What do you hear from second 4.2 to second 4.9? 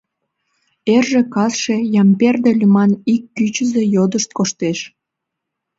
коштеш.